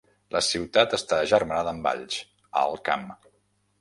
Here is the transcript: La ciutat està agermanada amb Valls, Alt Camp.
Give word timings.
La 0.35 0.39
ciutat 0.45 0.95
està 0.97 1.19
agermanada 1.25 1.73
amb 1.75 1.85
Valls, 1.89 2.19
Alt 2.63 2.85
Camp. 2.91 3.07